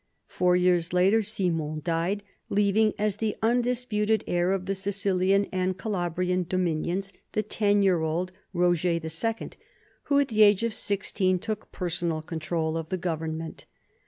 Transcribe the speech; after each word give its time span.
Four 0.25 0.55
years 0.55 0.93
later 0.93 1.21
Simon 1.21 1.79
died, 1.83 2.23
leaving 2.49 2.95
as 2.97 3.17
the 3.17 3.35
undisputed 3.43 4.23
heir 4.25 4.51
of 4.51 4.65
the 4.65 4.73
Sicilian 4.73 5.45
and 5.51 5.77
Calabrian 5.77 6.43
domin 6.45 6.87
ions 6.89 7.13
the 7.33 7.43
ten 7.43 7.83
year 7.83 7.99
old 8.01 8.31
Roger 8.51 8.89
II, 8.99 9.49
who 10.05 10.19
at 10.19 10.29
the 10.29 10.41
age 10.41 10.63
of 10.63 10.73
sixteen 10.73 11.37
took 11.37 11.71
personal 11.71 12.23
control 12.23 12.77
of 12.77 12.89
the 12.89 12.97
government. 12.97 13.67